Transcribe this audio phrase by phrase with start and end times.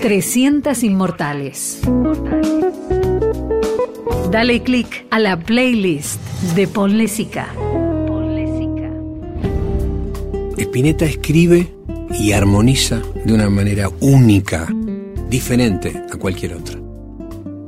[0.00, 1.80] 300 Inmortales.
[4.30, 6.20] Dale click a la playlist
[6.54, 7.08] de Ponle
[10.56, 11.68] Spinetta escribe
[12.18, 14.68] y armoniza de una manera única,
[15.28, 16.78] diferente a cualquier otra.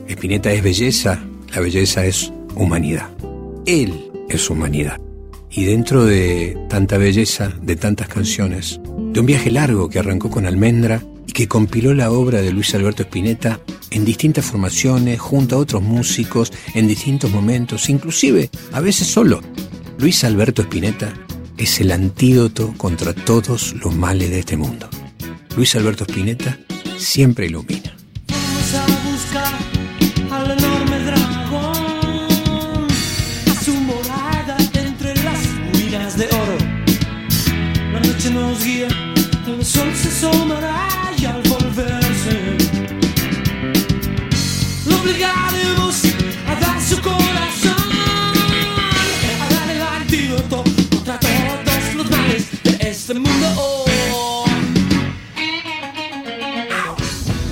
[0.08, 1.20] Spinetta es belleza,
[1.52, 3.08] la belleza es humanidad.
[3.66, 5.00] Él es humanidad.
[5.50, 8.80] Y dentro de tanta belleza, de tantas canciones,
[9.12, 12.74] de un viaje largo que arrancó con Almendra y que compiló la obra de Luis
[12.74, 13.60] Alberto Spinetta
[13.92, 19.40] en distintas formaciones, junto a otros músicos, en distintos momentos, inclusive a veces solo.
[19.96, 21.14] Luis Alberto Spinetta
[21.56, 24.88] es el antídoto contra todos los males de este mundo.
[25.56, 26.58] Luis Alberto Spinetta
[26.98, 27.79] siempre ilumina.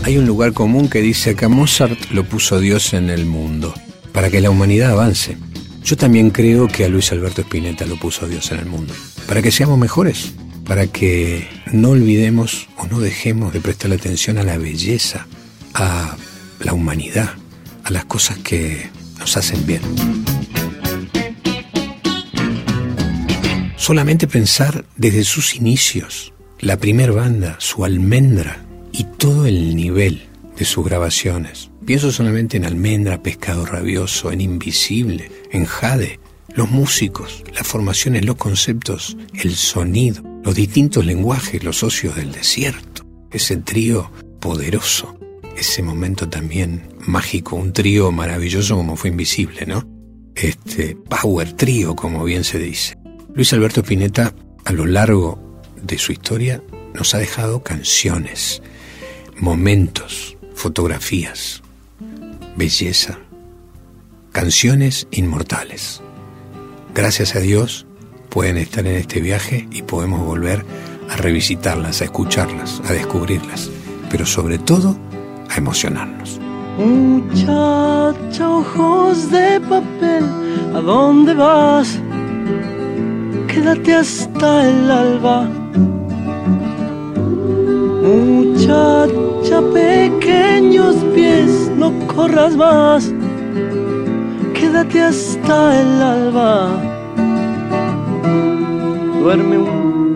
[0.08, 3.74] Hay un lugar común que dice que Mozart lo puso Dios en el mundo,
[4.14, 5.36] para que la humanidad avance.
[5.84, 8.94] Yo también creo que a Luis Alberto Spinetta lo puso Dios en el mundo,
[9.26, 10.32] para que seamos mejores,
[10.64, 15.26] para que no olvidemos o no dejemos de prestar atención a la belleza,
[15.74, 16.16] a
[16.60, 17.34] la humanidad,
[17.88, 19.80] a las cosas que nos hacen bien.
[23.76, 30.66] Solamente pensar desde sus inicios, la primer banda, su almendra y todo el nivel de
[30.66, 31.70] sus grabaciones.
[31.86, 36.20] Pienso solamente en Almendra, Pescado Rabioso, en Invisible, en Jade,
[36.54, 43.06] los músicos, las formaciones, los conceptos, el sonido, los distintos lenguajes, los socios del desierto,
[43.30, 45.18] ese trío poderoso,
[45.58, 49.84] ese momento también mágico, un trío maravilloso como fue Invisible, ¿no?
[50.34, 52.94] Este power trío, como bien se dice.
[53.34, 54.32] Luis Alberto Spinetta,
[54.64, 56.62] a lo largo de su historia,
[56.94, 58.62] nos ha dejado canciones,
[59.40, 61.62] momentos, fotografías,
[62.56, 63.18] belleza,
[64.32, 66.00] canciones inmortales.
[66.94, 67.86] Gracias a Dios
[68.28, 70.64] pueden estar en este viaje y podemos volver
[71.08, 73.70] a revisitarlas, a escucharlas, a descubrirlas,
[74.10, 74.96] pero sobre todo
[75.48, 76.40] a emocionarnos.
[76.78, 80.24] Muchacha, ojos de papel,
[80.74, 81.98] ¿a dónde vas?
[83.48, 85.48] Quédate hasta el alba.
[88.02, 93.12] Muchacha, pequeños pies, no corras más.
[94.54, 96.68] Quédate hasta el alba.
[99.20, 100.07] Duerme un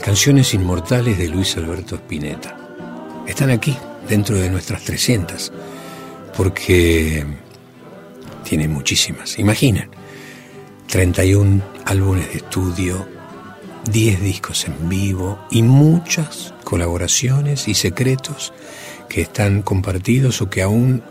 [0.00, 2.56] Las canciones inmortales de Luis Alberto Spinetta
[3.26, 3.76] están aquí,
[4.08, 5.52] dentro de nuestras 300,
[6.34, 7.22] porque
[8.42, 9.38] tiene muchísimas.
[9.38, 9.90] Imaginen,
[10.86, 13.06] 31 álbumes de estudio,
[13.92, 18.54] 10 discos en vivo y muchas colaboraciones y secretos
[19.06, 21.02] que están compartidos o que aún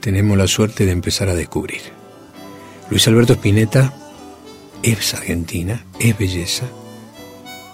[0.00, 1.82] tenemos la suerte de empezar a descubrir.
[2.90, 3.94] Luis Alberto Spinetta
[4.82, 6.64] es Argentina, es belleza,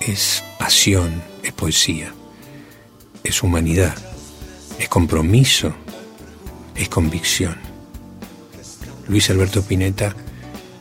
[0.01, 2.13] es pasión, es poesía,
[3.23, 3.95] es humanidad,
[4.79, 5.75] es compromiso,
[6.75, 7.57] es convicción.
[9.07, 10.15] Luis Alberto Spinetta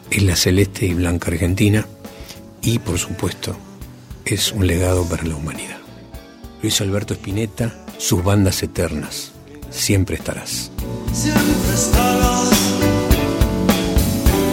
[0.09, 1.85] es la celeste y blanca Argentina
[2.61, 3.55] y, por supuesto,
[4.25, 5.77] es un legado para la humanidad.
[6.61, 9.31] Luis Alberto Spinetta, sus bandas eternas,
[9.69, 10.71] siempre estarás.
[11.13, 12.49] Siempre estarás,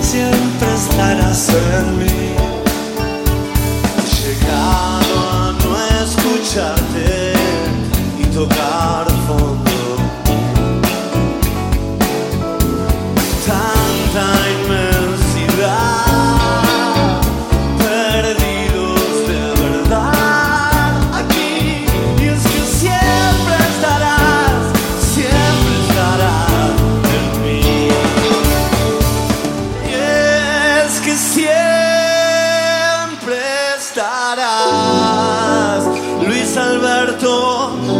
[0.02, 2.05] siempre estarás en.
[13.46, 14.26] Santa
[14.58, 15.70] inmensidad,
[17.78, 20.90] perdidos de verdad.
[21.14, 21.86] Aquí,
[22.18, 24.62] dios que siempre estarás,
[25.14, 26.38] siempre estará
[27.14, 27.70] en mí.
[29.84, 33.38] Y es que siempre
[33.78, 35.80] estarás,
[36.26, 37.30] Luis Alberto,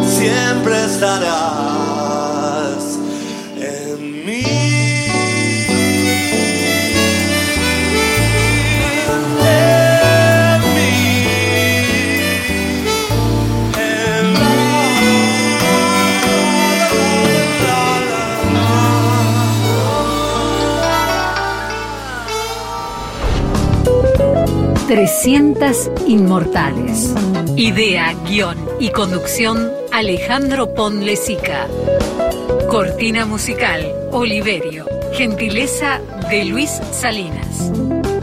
[0.09, 1.96] siempre estará.
[24.87, 27.13] 300 Inmortales.
[27.57, 31.67] Idea, guion y conducción Alejandro Ponlesica.
[32.71, 34.87] Cortina musical Oliverio.
[35.13, 35.99] Gentileza
[36.31, 37.73] de Luis Salinas.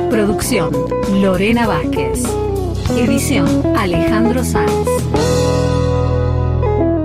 [0.09, 0.71] Producción
[1.21, 2.23] Lorena Vázquez.
[2.91, 4.87] Edición Alejandro Sanz.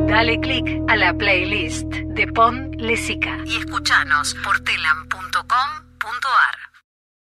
[0.06, 6.68] Dale click a la playlist de Pon Lesica y escuchanos por telam.com.ar.